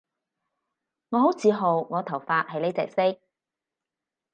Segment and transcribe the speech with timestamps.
[1.09, 3.19] 我好自豪我頭髮係呢隻色